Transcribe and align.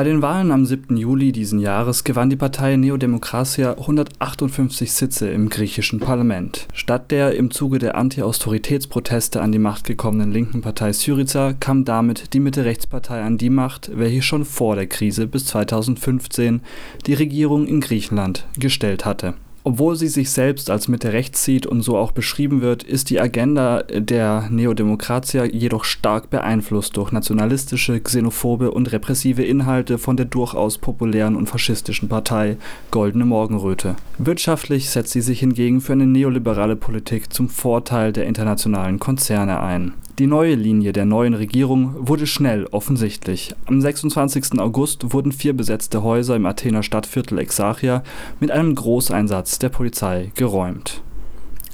Bei 0.00 0.04
den 0.04 0.22
Wahlen 0.22 0.50
am 0.50 0.64
7. 0.64 0.96
Juli 0.96 1.30
diesen 1.30 1.58
Jahres 1.58 2.04
gewann 2.04 2.30
die 2.30 2.36
Partei 2.36 2.76
Neodemokratia 2.76 3.72
158 3.72 4.94
Sitze 4.94 5.28
im 5.28 5.50
griechischen 5.50 6.00
Parlament. 6.00 6.68
Statt 6.72 7.10
der 7.10 7.34
im 7.34 7.50
Zuge 7.50 7.78
der 7.78 7.96
Anti-Austeritätsproteste 7.96 9.42
an 9.42 9.52
die 9.52 9.58
Macht 9.58 9.84
gekommenen 9.84 10.32
linken 10.32 10.62
Partei 10.62 10.94
Syriza 10.94 11.52
kam 11.52 11.84
damit 11.84 12.32
die 12.32 12.40
Mitte-Rechts-Partei 12.40 13.20
an 13.20 13.36
die 13.36 13.50
Macht, 13.50 13.90
welche 13.94 14.22
schon 14.22 14.46
vor 14.46 14.74
der 14.74 14.86
Krise 14.86 15.26
bis 15.26 15.44
2015 15.44 16.62
die 17.04 17.12
Regierung 17.12 17.66
in 17.66 17.82
Griechenland 17.82 18.46
gestellt 18.58 19.04
hatte 19.04 19.34
obwohl 19.62 19.96
sie 19.96 20.08
sich 20.08 20.30
selbst 20.30 20.70
als 20.70 20.88
Mitte 20.88 21.12
rechts 21.12 21.44
sieht 21.44 21.66
und 21.66 21.82
so 21.82 21.96
auch 21.96 22.12
beschrieben 22.12 22.62
wird, 22.62 22.82
ist 22.82 23.10
die 23.10 23.20
Agenda 23.20 23.82
der 23.82 24.48
Neodemokratia 24.50 25.44
jedoch 25.44 25.84
stark 25.84 26.30
beeinflusst 26.30 26.96
durch 26.96 27.12
nationalistische, 27.12 28.00
xenophobe 28.00 28.70
und 28.70 28.90
repressive 28.92 29.42
Inhalte 29.42 29.98
von 29.98 30.16
der 30.16 30.26
durchaus 30.26 30.78
populären 30.78 31.36
und 31.36 31.48
faschistischen 31.48 32.08
Partei 32.08 32.56
Goldene 32.90 33.26
Morgenröte. 33.26 33.96
Wirtschaftlich 34.18 34.90
setzt 34.90 35.12
sie 35.12 35.20
sich 35.20 35.40
hingegen 35.40 35.80
für 35.80 35.92
eine 35.92 36.06
neoliberale 36.06 36.76
Politik 36.76 37.32
zum 37.32 37.48
Vorteil 37.48 38.12
der 38.12 38.26
internationalen 38.26 38.98
Konzerne 38.98 39.60
ein. 39.60 39.92
Die 40.18 40.26
neue 40.26 40.54
Linie 40.54 40.92
der 40.92 41.06
neuen 41.06 41.34
Regierung 41.34 41.94
wurde 41.98 42.26
schnell 42.26 42.66
offensichtlich. 42.66 43.54
Am 43.66 43.80
26. 43.80 44.58
August 44.58 45.12
wurden 45.14 45.32
vier 45.32 45.54
besetzte 45.54 46.02
Häuser 46.02 46.36
im 46.36 46.44
Athener 46.44 46.82
Stadtviertel 46.82 47.38
Exarchia 47.38 48.02
mit 48.38 48.50
einem 48.50 48.74
Großeinsatz 48.74 49.58
der 49.58 49.70
Polizei 49.70 50.30
geräumt. 50.34 51.02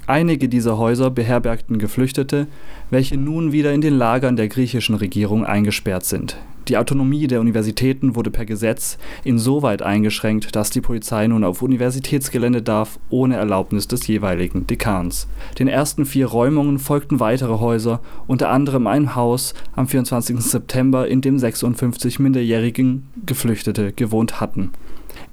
Einige 0.07 0.49
dieser 0.49 0.79
Häuser 0.79 1.11
beherbergten 1.11 1.79
Geflüchtete, 1.79 2.47
welche 2.91 3.17
nun 3.17 3.51
wieder 3.51 3.73
in 3.73 3.81
den 3.81 3.95
Lagern 3.95 4.37
der 4.37 4.47
griechischen 4.47 4.95
Regierung 4.95 5.45
eingesperrt 5.45 6.05
sind. 6.05 6.37
Die 6.69 6.77
Autonomie 6.77 7.29
der 7.29 7.41
Universitäten 7.41 8.17
wurde 8.17 8.33
per 8.33 8.45
Gesetz 8.45 8.99
insoweit 9.23 9.83
eingeschränkt, 9.83 10.57
dass 10.57 10.71
die 10.71 10.81
Polizei 10.81 11.29
nun 11.29 11.45
auf 11.45 11.63
Universitätsgelände 11.63 12.61
darf, 12.61 12.99
ohne 13.09 13.37
Erlaubnis 13.37 13.87
des 13.87 14.07
jeweiligen 14.09 14.67
Dekans. 14.67 15.29
Den 15.61 15.69
ersten 15.69 16.05
vier 16.05 16.27
Räumungen 16.27 16.81
folgten 16.81 17.21
weitere 17.21 17.61
Häuser, 17.61 18.01
unter 18.27 18.51
anderem 18.51 18.89
ein 18.89 19.15
Haus 19.15 19.55
am 19.77 19.87
24. 19.87 20.41
September, 20.41 21.07
in 21.07 21.21
dem 21.21 21.39
56 21.39 22.19
minderjährigen 22.19 23.07
Geflüchtete 23.25 23.93
gewohnt 23.93 24.41
hatten 24.41 24.73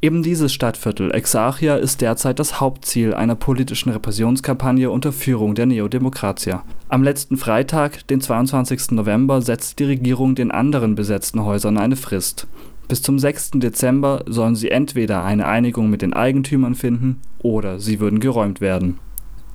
Eben 0.02 0.24
dieses 0.24 0.54
Stadtviertel 0.54 1.14
Exarchia 1.14 1.76
ist 1.76 2.02
derzeit 2.02 2.40
das 2.40 2.60
Hauptziel 2.60 3.14
einer 3.14 3.36
politischen 3.36 3.90
Repressionskampagne 3.90 4.90
unter 4.90 5.12
Führung 5.12 5.56
der 5.56 5.66
Neodemokratia. 5.66 6.64
Am 6.90 7.04
letzten 7.04 7.38
Freitag, 7.38 8.08
den 8.08 8.22
22. 8.22 8.92
November, 8.92 9.42
setzt 9.42 9.80
die 9.80 9.86
Regierung 9.86 10.36
den 10.36 10.52
anderen 10.52 10.96
besetzten 10.96 11.44
Häusern 11.44 11.78
eine 11.78 11.96
Frist. 11.96 12.48
Bis 12.88 13.02
zum 13.02 13.18
6. 13.18 13.52
Dezember 13.56 14.24
sollen 14.28 14.56
sie 14.56 14.70
entweder 14.72 15.24
eine 15.24 15.48
Einigung 15.48 15.90
mit 15.90 16.02
den 16.02 16.14
Eigentümern 16.14 16.76
finden 16.76 17.22
oder 17.40 17.80
sie 17.80 18.00
würden 18.00 18.20
geräumt 18.20 18.62
werden 18.62 19.00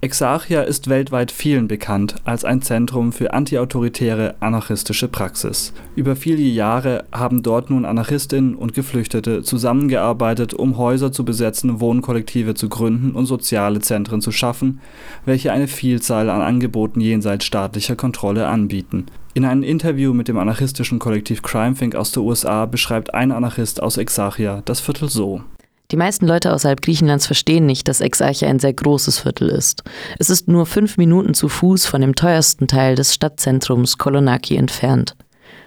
Exarchia 0.00 0.62
ist 0.62 0.88
weltweit 0.88 1.32
vielen 1.32 1.66
bekannt 1.66 2.14
als 2.22 2.44
ein 2.44 2.62
Zentrum 2.62 3.10
für 3.10 3.32
antiautoritäre 3.32 4.36
anarchistische 4.38 5.08
Praxis. 5.08 5.72
Über 5.96 6.14
viele 6.14 6.42
Jahre 6.42 7.04
haben 7.10 7.42
dort 7.42 7.68
nun 7.68 7.84
Anarchistinnen 7.84 8.54
und 8.54 8.74
Geflüchtete 8.74 9.42
zusammengearbeitet, 9.42 10.54
um 10.54 10.78
Häuser 10.78 11.10
zu 11.10 11.24
besetzen, 11.24 11.80
Wohnkollektive 11.80 12.54
zu 12.54 12.68
gründen 12.68 13.10
und 13.10 13.26
soziale 13.26 13.80
Zentren 13.80 14.20
zu 14.20 14.30
schaffen, 14.30 14.80
welche 15.24 15.50
eine 15.50 15.66
Vielzahl 15.66 16.30
an 16.30 16.42
Angeboten 16.42 17.00
jenseits 17.00 17.44
staatlicher 17.44 17.96
Kontrolle 17.96 18.46
anbieten. 18.46 19.06
In 19.34 19.44
einem 19.44 19.64
Interview 19.64 20.14
mit 20.14 20.28
dem 20.28 20.38
anarchistischen 20.38 21.00
Kollektiv 21.00 21.42
Crimethink 21.42 21.96
aus 21.96 22.12
den 22.12 22.22
USA 22.22 22.66
beschreibt 22.66 23.14
ein 23.14 23.32
Anarchist 23.32 23.82
aus 23.82 23.96
Exarchia 23.96 24.62
das 24.64 24.78
Viertel 24.78 25.08
so 25.08 25.42
die 25.90 25.96
meisten 25.96 26.26
Leute 26.26 26.52
außerhalb 26.52 26.82
Griechenlands 26.82 27.26
verstehen 27.26 27.64
nicht, 27.64 27.88
dass 27.88 28.00
Exarchia 28.00 28.48
ein 28.48 28.58
sehr 28.58 28.74
großes 28.74 29.20
Viertel 29.20 29.48
ist. 29.48 29.84
Es 30.18 30.28
ist 30.28 30.46
nur 30.46 30.66
fünf 30.66 30.98
Minuten 30.98 31.32
zu 31.32 31.48
Fuß 31.48 31.86
von 31.86 32.02
dem 32.02 32.14
teuersten 32.14 32.68
Teil 32.68 32.94
des 32.94 33.14
Stadtzentrums 33.14 33.96
Kolonaki 33.96 34.56
entfernt. 34.56 35.16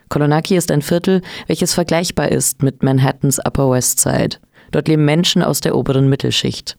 Kolonaki 0.09 0.55
ist 0.55 0.69
ein 0.69 0.81
Viertel, 0.81 1.21
welches 1.47 1.73
vergleichbar 1.73 2.29
ist 2.29 2.61
mit 2.61 2.83
Manhattans 2.83 3.39
Upper 3.39 3.71
West 3.71 3.99
Side. 3.99 4.37
Dort 4.71 4.87
leben 4.87 5.05
Menschen 5.05 5.41
aus 5.41 5.59
der 5.59 5.75
oberen 5.75 6.07
Mittelschicht. 6.07 6.77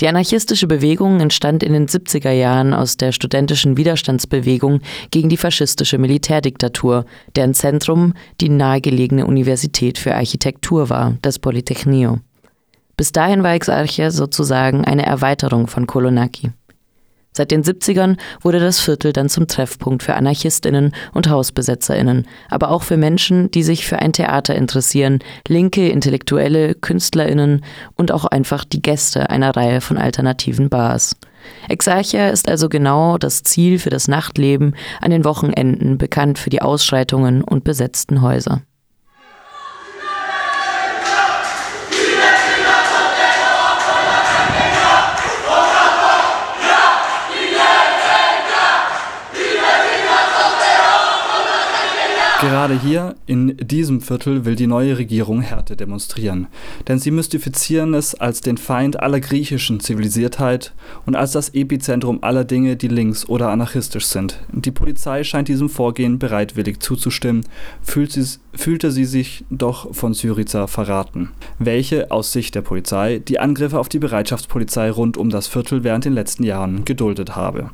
Die 0.00 0.08
anarchistische 0.08 0.66
Bewegung 0.66 1.20
entstand 1.20 1.62
in 1.62 1.74
den 1.74 1.86
70er 1.86 2.30
Jahren 2.30 2.72
aus 2.72 2.96
der 2.96 3.12
studentischen 3.12 3.76
Widerstandsbewegung 3.76 4.80
gegen 5.10 5.28
die 5.28 5.36
faschistische 5.36 5.98
Militärdiktatur, 5.98 7.04
deren 7.36 7.52
Zentrum 7.52 8.14
die 8.40 8.48
nahegelegene 8.48 9.26
Universität 9.26 9.98
für 9.98 10.14
Architektur 10.14 10.88
war, 10.88 11.18
das 11.20 11.38
Polytechnio. 11.38 12.20
Bis 13.00 13.12
dahin 13.12 13.42
war 13.42 13.54
Exarchia 13.54 14.10
sozusagen 14.10 14.84
eine 14.84 15.06
Erweiterung 15.06 15.68
von 15.68 15.86
Kolonaki. 15.86 16.50
Seit 17.32 17.50
den 17.50 17.64
70ern 17.64 18.18
wurde 18.42 18.60
das 18.60 18.78
Viertel 18.78 19.14
dann 19.14 19.30
zum 19.30 19.48
Treffpunkt 19.48 20.02
für 20.02 20.12
Anarchistinnen 20.12 20.94
und 21.14 21.30
Hausbesetzerinnen, 21.30 22.26
aber 22.50 22.70
auch 22.70 22.82
für 22.82 22.98
Menschen, 22.98 23.50
die 23.52 23.62
sich 23.62 23.86
für 23.86 24.00
ein 24.00 24.12
Theater 24.12 24.54
interessieren, 24.54 25.20
linke, 25.48 25.88
intellektuelle, 25.88 26.74
Künstlerinnen 26.74 27.64
und 27.96 28.12
auch 28.12 28.26
einfach 28.26 28.66
die 28.66 28.82
Gäste 28.82 29.30
einer 29.30 29.56
Reihe 29.56 29.80
von 29.80 29.96
alternativen 29.96 30.68
Bars. 30.68 31.16
Exarchia 31.70 32.28
ist 32.28 32.50
also 32.50 32.68
genau 32.68 33.16
das 33.16 33.44
Ziel 33.44 33.78
für 33.78 33.88
das 33.88 34.08
Nachtleben 34.08 34.74
an 35.00 35.10
den 35.10 35.24
Wochenenden, 35.24 35.96
bekannt 35.96 36.38
für 36.38 36.50
die 36.50 36.60
Ausschreitungen 36.60 37.40
und 37.40 37.64
besetzten 37.64 38.20
Häuser. 38.20 38.60
Gerade 52.50 52.80
hier, 52.80 53.14
in 53.26 53.56
diesem 53.58 54.00
Viertel, 54.00 54.44
will 54.44 54.56
die 54.56 54.66
neue 54.66 54.98
Regierung 54.98 55.40
Härte 55.40 55.76
demonstrieren. 55.76 56.48
Denn 56.88 56.98
sie 56.98 57.12
mystifizieren 57.12 57.94
es 57.94 58.16
als 58.16 58.40
den 58.40 58.58
Feind 58.58 58.98
aller 58.98 59.20
griechischen 59.20 59.78
Zivilisiertheit 59.78 60.74
und 61.06 61.14
als 61.14 61.30
das 61.30 61.50
Epizentrum 61.50 62.18
aller 62.22 62.42
Dinge, 62.42 62.74
die 62.74 62.88
links 62.88 63.28
oder 63.28 63.50
anarchistisch 63.50 64.06
sind. 64.06 64.40
Die 64.50 64.72
Polizei 64.72 65.22
scheint 65.22 65.46
diesem 65.46 65.68
Vorgehen 65.68 66.18
bereitwillig 66.18 66.80
zuzustimmen, 66.80 67.44
fühlt 67.82 68.10
sie, 68.10 68.40
fühlte 68.52 68.90
sie 68.90 69.04
sich 69.04 69.44
doch 69.48 69.94
von 69.94 70.12
Syriza 70.12 70.66
verraten, 70.66 71.30
welche 71.60 72.10
aus 72.10 72.32
Sicht 72.32 72.56
der 72.56 72.62
Polizei 72.62 73.20
die 73.20 73.38
Angriffe 73.38 73.78
auf 73.78 73.88
die 73.88 74.00
Bereitschaftspolizei 74.00 74.90
rund 74.90 75.16
um 75.16 75.30
das 75.30 75.46
Viertel 75.46 75.84
während 75.84 76.04
den 76.04 76.14
letzten 76.14 76.42
Jahren 76.42 76.84
geduldet 76.84 77.36
habe. 77.36 77.70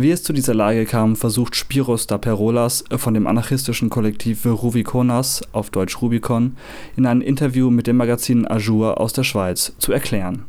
Wie 0.00 0.12
es 0.12 0.22
zu 0.22 0.32
dieser 0.32 0.54
Lage 0.54 0.86
kam, 0.86 1.14
versucht 1.14 1.54
Spiros 1.54 2.06
Daperolas 2.06 2.84
von 2.96 3.12
dem 3.12 3.26
anarchistischen 3.26 3.90
Kollektiv 3.90 4.46
Rubikonas, 4.46 5.42
auf 5.52 5.68
Deutsch 5.68 6.00
Rubicon, 6.00 6.56
in 6.96 7.04
einem 7.04 7.20
Interview 7.20 7.68
mit 7.68 7.86
dem 7.86 7.98
Magazin 7.98 8.50
Azure 8.50 8.96
aus 8.96 9.12
der 9.12 9.24
Schweiz 9.24 9.74
zu 9.76 9.92
erklären. 9.92 10.44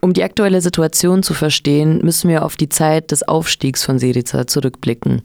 Um 0.00 0.14
die 0.14 0.22
aktuelle 0.22 0.62
Situation 0.62 1.22
zu 1.22 1.34
verstehen, 1.34 2.00
müssen 2.04 2.30
wir 2.30 2.42
auf 2.42 2.56
die 2.56 2.70
Zeit 2.70 3.10
des 3.10 3.22
Aufstiegs 3.22 3.84
von 3.84 3.98
Syriza 3.98 4.46
zurückblicken. 4.46 5.20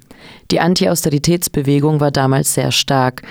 Die 0.52 0.60
Anti-Austeritätsbewegung 0.60 2.02
war 2.02 2.12
damals 2.12 2.54
sehr 2.54 2.74
stark. 2.74 3.22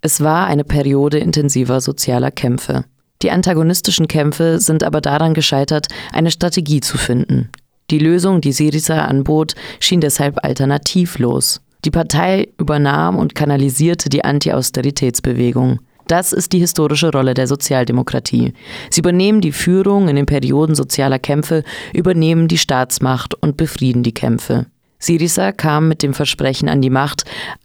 Es 0.00 0.22
war 0.22 0.46
eine 0.46 0.64
Periode 0.64 1.18
intensiver 1.18 1.82
sozialer 1.82 2.30
Kämpfe. 2.30 2.86
Die 3.20 3.30
antagonistischen 3.30 4.08
Kämpfe 4.08 4.60
sind 4.60 4.82
aber 4.82 5.02
daran 5.02 5.34
gescheitert, 5.34 5.88
eine 6.10 6.30
Strategie 6.30 6.80
zu 6.80 6.96
finden. 6.96 7.50
Die 7.90 7.98
Lösung, 7.98 8.40
die 8.40 8.52
Syriza 8.52 9.04
anbot, 9.04 9.54
schien 9.80 10.00
deshalb 10.00 10.44
alternativlos. 10.44 11.60
Die 11.84 11.90
Partei 11.90 12.48
übernahm 12.58 13.16
und 13.16 13.34
kanalisierte 13.34 14.08
die 14.08 14.24
Anti-Austeritätsbewegung. 14.24 15.80
Das 16.06 16.32
ist 16.32 16.52
die 16.52 16.58
historische 16.58 17.10
Rolle 17.10 17.34
der 17.34 17.46
Sozialdemokratie. 17.46 18.52
Sie 18.90 19.00
übernehmen 19.00 19.40
die 19.40 19.52
Führung 19.52 20.08
in 20.08 20.16
den 20.16 20.26
Perioden 20.26 20.74
sozialer 20.74 21.18
Kämpfe, 21.18 21.62
übernehmen 21.92 22.48
die 22.48 22.58
Staatsmacht 22.58 23.34
und 23.34 23.56
befrieden 23.56 24.02
die 24.02 24.14
Kämpfe. 24.14 24.66
Syriza 24.98 25.52
kam 25.52 25.88
mit 25.88 26.02
dem 26.02 26.12
Versprechen 26.12 26.68
an 26.68 26.82
die 26.82 26.90
Macht, 26.90 27.24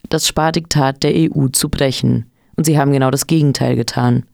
das 0.10 0.28
Spardiktat 0.28 1.04
der 1.04 1.14
EU 1.16 1.48
zu 1.48 1.70
brechen. 1.70 2.32
Und 2.56 2.66
sie 2.66 2.78
haben 2.78 2.94
genau 2.94 3.12
das 3.12 3.28
Gegenteil 3.28 3.76
getan. 3.76 4.26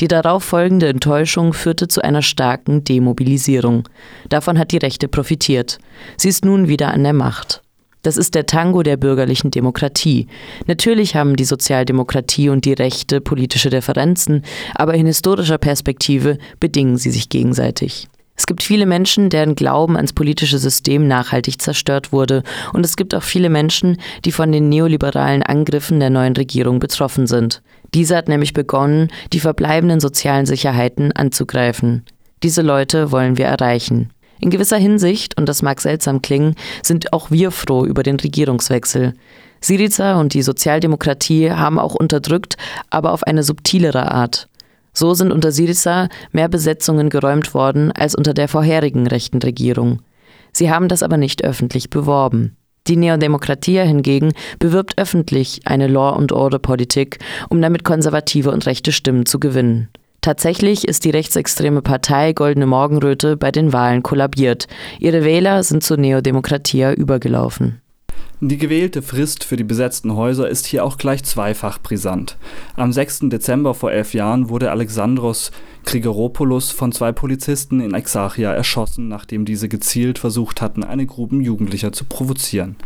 Die 0.00 0.08
darauf 0.08 0.44
folgende 0.44 0.88
Enttäuschung 0.88 1.52
führte 1.52 1.88
zu 1.88 2.02
einer 2.02 2.22
starken 2.22 2.84
Demobilisierung. 2.84 3.88
Davon 4.28 4.58
hat 4.58 4.72
die 4.72 4.76
Rechte 4.76 5.08
profitiert. 5.08 5.78
Sie 6.16 6.28
ist 6.28 6.44
nun 6.44 6.68
wieder 6.68 6.88
an 6.88 7.02
der 7.02 7.14
Macht. 7.14 7.62
Das 8.02 8.16
ist 8.16 8.36
der 8.36 8.46
Tango 8.46 8.84
der 8.84 8.96
bürgerlichen 8.96 9.50
Demokratie. 9.50 10.28
Natürlich 10.66 11.16
haben 11.16 11.34
die 11.34 11.44
Sozialdemokratie 11.44 12.50
und 12.50 12.64
die 12.64 12.74
Rechte 12.74 13.20
politische 13.20 13.70
Differenzen, 13.70 14.44
aber 14.74 14.94
in 14.94 15.06
historischer 15.06 15.58
Perspektive 15.58 16.38
bedingen 16.60 16.98
sie 16.98 17.10
sich 17.10 17.30
gegenseitig. 17.30 18.08
Es 18.36 18.46
gibt 18.46 18.62
viele 18.62 18.86
Menschen, 18.86 19.30
deren 19.30 19.54
Glauben 19.54 19.96
ans 19.96 20.12
politische 20.12 20.58
System 20.58 21.08
nachhaltig 21.08 21.60
zerstört 21.60 22.12
wurde, 22.12 22.42
und 22.74 22.84
es 22.84 22.96
gibt 22.96 23.14
auch 23.14 23.22
viele 23.22 23.48
Menschen, 23.48 23.96
die 24.24 24.30
von 24.30 24.52
den 24.52 24.68
neoliberalen 24.68 25.42
Angriffen 25.42 25.98
der 25.98 26.10
neuen 26.10 26.36
Regierung 26.36 26.78
betroffen 26.78 27.26
sind. 27.26 27.62
Diese 27.96 28.14
hat 28.14 28.28
nämlich 28.28 28.52
begonnen, 28.52 29.08
die 29.32 29.40
verbleibenden 29.40 30.00
sozialen 30.00 30.44
Sicherheiten 30.44 31.12
anzugreifen. 31.12 32.04
Diese 32.42 32.60
Leute 32.60 33.10
wollen 33.10 33.38
wir 33.38 33.46
erreichen. 33.46 34.10
In 34.38 34.50
gewisser 34.50 34.76
Hinsicht, 34.76 35.38
und 35.38 35.48
das 35.48 35.62
mag 35.62 35.80
seltsam 35.80 36.20
klingen, 36.20 36.56
sind 36.82 37.14
auch 37.14 37.30
wir 37.30 37.50
froh 37.50 37.86
über 37.86 38.02
den 38.02 38.20
Regierungswechsel. 38.20 39.14
Syriza 39.62 40.20
und 40.20 40.34
die 40.34 40.42
Sozialdemokratie 40.42 41.50
haben 41.52 41.78
auch 41.78 41.94
unterdrückt, 41.94 42.58
aber 42.90 43.12
auf 43.12 43.22
eine 43.22 43.42
subtilere 43.42 44.12
Art. 44.12 44.50
So 44.92 45.14
sind 45.14 45.32
unter 45.32 45.50
Syriza 45.50 46.10
mehr 46.32 46.48
Besetzungen 46.48 47.08
geräumt 47.08 47.54
worden 47.54 47.92
als 47.92 48.14
unter 48.14 48.34
der 48.34 48.48
vorherigen 48.48 49.06
rechten 49.06 49.38
Regierung. 49.38 50.02
Sie 50.52 50.70
haben 50.70 50.88
das 50.88 51.02
aber 51.02 51.16
nicht 51.16 51.44
öffentlich 51.44 51.88
beworben. 51.88 52.58
Die 52.88 52.96
Neodemokratie 52.96 53.80
hingegen 53.80 54.32
bewirbt 54.58 54.98
öffentlich 54.98 55.62
eine 55.64 55.88
Law-and-Order-Politik, 55.88 57.18
um 57.48 57.60
damit 57.60 57.84
konservative 57.84 58.50
und 58.50 58.66
rechte 58.66 58.92
Stimmen 58.92 59.26
zu 59.26 59.40
gewinnen. 59.40 59.88
Tatsächlich 60.20 60.88
ist 60.88 61.04
die 61.04 61.10
rechtsextreme 61.10 61.82
Partei 61.82 62.32
Goldene 62.32 62.66
Morgenröte 62.66 63.36
bei 63.36 63.52
den 63.52 63.72
Wahlen 63.72 64.02
kollabiert. 64.02 64.66
Ihre 64.98 65.24
Wähler 65.24 65.62
sind 65.62 65.84
zur 65.84 65.98
Neodemokratie 65.98 66.94
übergelaufen. 66.96 67.80
Die 68.40 68.58
gewählte 68.58 69.00
Frist 69.00 69.44
für 69.44 69.56
die 69.56 69.64
besetzten 69.64 70.14
Häuser 70.14 70.48
ist 70.48 70.66
hier 70.66 70.84
auch 70.84 70.98
gleich 70.98 71.24
zweifach 71.24 71.80
brisant. 71.80 72.36
Am 72.76 72.92
6. 72.92 73.30
Dezember 73.30 73.72
vor 73.72 73.92
elf 73.92 74.12
Jahren 74.12 74.50
wurde 74.50 74.70
Alexandros 74.70 75.50
Grigoropoulos 75.86 76.70
von 76.70 76.92
zwei 76.92 77.12
Polizisten 77.12 77.80
in 77.80 77.94
Exarchia 77.94 78.52
erschossen, 78.52 79.08
nachdem 79.08 79.46
diese 79.46 79.68
gezielt 79.68 80.18
versucht 80.18 80.60
hatten, 80.60 80.84
eine 80.84 81.06
Gruppe 81.06 81.36
Jugendlicher 81.36 81.92
zu 81.92 82.04
provozieren. 82.04 82.76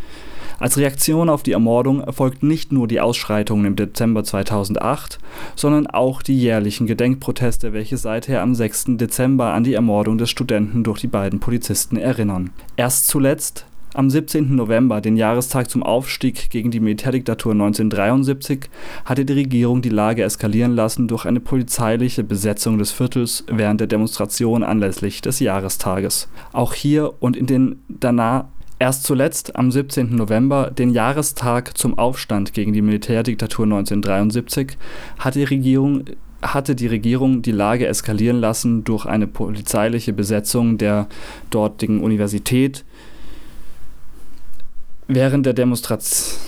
Als 0.61 0.77
Reaktion 0.77 1.31
auf 1.31 1.43
die 1.43 1.53
Ermordung 1.53 2.03
erfolgten 2.03 2.47
nicht 2.47 2.71
nur 2.71 2.87
die 2.87 3.00
Ausschreitungen 3.00 3.65
im 3.65 3.76
Dezember 3.76 4.23
2008, 4.23 5.19
sondern 5.56 5.87
auch 5.87 6.23
die 6.23 6.38
jährlichen 6.38 6.87
Gedenkproteste, 6.87 7.73
welche 7.73 7.97
seither 7.97 8.43
am 8.43 8.55
6. 8.55 8.99
Dezember 8.99 9.55
an 9.55 9.65
die 9.65 9.73
Ermordung 9.73 10.19
des 10.19 10.29
Studenten 10.29 10.85
durch 10.85 11.00
die 11.00 11.06
beiden 11.06 11.41
Polizisten 11.41 11.97
erinnern. 11.97 12.50
Erst 12.76 13.09
zuletzt 13.09 13.65
am 13.95 14.11
17. 14.11 14.55
November, 14.55 15.01
den 15.01 15.17
Jahrestag 15.17 15.71
zum 15.71 15.83
Aufstieg 15.83 16.51
gegen 16.51 16.71
die 16.71 16.81
Militärdiktatur 16.81 17.53
1973, 17.53 18.71
hatte 19.05 19.25
die 19.25 19.33
Regierung 19.33 19.83
die 19.83 19.89
Lage 19.89 20.23
eskalieren 20.23 20.75
lassen 20.75 21.09
durch 21.09 21.25
eine 21.25 21.41
polizeiliche 21.41 22.25
Besetzung 22.25 22.79
des 22.79 22.93
Viertels 22.93 23.45
während 23.49 23.81
der 23.81 23.89
Demonstration 23.89 24.63
anlässlich 24.63 25.21
des 25.21 25.41
Jahrestages. 25.41 26.29
Auch 26.53 26.75
hier 26.75 27.15
und 27.21 27.37
in 27.37 27.47
den 27.47 27.83
danach 27.89 28.47
Erst 28.83 29.05
zuletzt 29.05 29.57
am 29.57 29.71
17. 29.71 30.17
November, 30.17 30.71
den 30.71 30.89
Jahrestag 30.89 31.77
zum 31.77 31.99
Aufstand 31.99 32.55
gegen 32.55 32.73
die 32.73 32.81
Militärdiktatur 32.81 33.67
1973, 33.67 34.79
hat 35.19 35.35
die 35.35 35.45
Regierung 35.45 36.07
hatte 36.43 36.75
die 36.75 36.87
Regierung 36.87 37.43
die 37.43 37.53
Lage 37.53 37.87
eskalieren 37.87 38.39
lassen 38.39 38.85
durch 38.85 39.05
eine 39.05 39.27
polizeiliche 39.27 40.13
Besetzung 40.13 40.79
der 40.79 41.09
dortigen 41.51 42.01
Universität, 42.01 42.85
Während 45.12 45.45
der 45.45 45.55
Demonstration. 45.55 46.39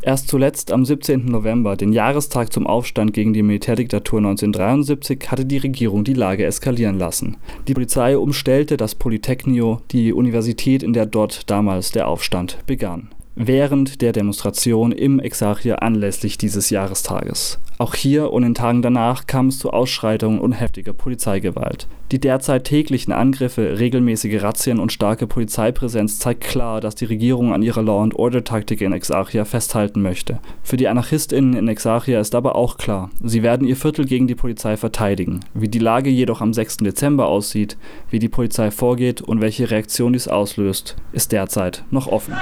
Erst 0.00 0.28
zuletzt 0.28 0.72
am 0.72 0.86
17. 0.86 1.26
November, 1.26 1.76
den 1.76 1.92
Jahrestag 1.92 2.50
zum 2.54 2.66
Aufstand 2.66 3.12
gegen 3.12 3.34
die 3.34 3.42
Militärdiktatur 3.42 4.20
1973, 4.20 5.30
hatte 5.30 5.44
die 5.44 5.58
Regierung 5.58 6.04
die 6.04 6.14
Lage 6.14 6.46
eskalieren 6.46 6.98
lassen. 6.98 7.36
Die 7.66 7.74
Polizei 7.74 8.16
umstellte 8.16 8.78
das 8.78 8.94
Polytechnio, 8.94 9.82
die 9.90 10.14
Universität, 10.14 10.82
in 10.82 10.94
der 10.94 11.04
dort 11.04 11.50
damals 11.50 11.92
der 11.92 12.08
Aufstand 12.08 12.56
begann 12.66 13.10
während 13.38 14.02
der 14.02 14.12
Demonstration 14.12 14.90
im 14.90 15.20
Exarchia 15.20 15.76
anlässlich 15.76 16.38
dieses 16.38 16.70
Jahrestages. 16.70 17.60
Auch 17.78 17.94
hier 17.94 18.32
und 18.32 18.42
in 18.42 18.54
Tagen 18.54 18.82
danach 18.82 19.28
kam 19.28 19.46
es 19.46 19.60
zu 19.60 19.70
Ausschreitungen 19.70 20.40
und 20.40 20.50
heftiger 20.50 20.92
Polizeigewalt. 20.92 21.86
Die 22.10 22.18
derzeit 22.18 22.64
täglichen 22.64 23.12
Angriffe, 23.12 23.78
regelmäßige 23.78 24.42
Razzien 24.42 24.80
und 24.80 24.92
starke 24.92 25.28
Polizeipräsenz 25.28 26.18
zeigt 26.18 26.42
klar, 26.42 26.80
dass 26.80 26.96
die 26.96 27.04
Regierung 27.04 27.52
an 27.52 27.62
ihrer 27.62 27.82
Law-and-Order-Taktik 27.82 28.80
in 28.80 28.92
Exarchia 28.92 29.44
festhalten 29.44 30.02
möchte. 30.02 30.40
Für 30.64 30.76
die 30.76 30.88
AnarchistInnen 30.88 31.54
in 31.54 31.68
Exarchia 31.68 32.18
ist 32.18 32.34
aber 32.34 32.56
auch 32.56 32.76
klar, 32.76 33.10
sie 33.22 33.44
werden 33.44 33.68
ihr 33.68 33.76
Viertel 33.76 34.06
gegen 34.06 34.26
die 34.26 34.34
Polizei 34.34 34.76
verteidigen. 34.76 35.40
Wie 35.54 35.68
die 35.68 35.78
Lage 35.78 36.10
jedoch 36.10 36.40
am 36.40 36.52
6. 36.52 36.78
Dezember 36.78 37.28
aussieht, 37.28 37.76
wie 38.10 38.18
die 38.18 38.28
Polizei 38.28 38.72
vorgeht 38.72 39.20
und 39.20 39.40
welche 39.40 39.70
Reaktion 39.70 40.14
dies 40.14 40.26
auslöst, 40.26 40.96
ist 41.12 41.30
derzeit 41.30 41.84
noch 41.90 42.08
offen. 42.08 42.34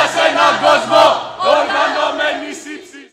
Yes, 0.00 0.16
I'm 0.16 0.34
not 0.34 0.62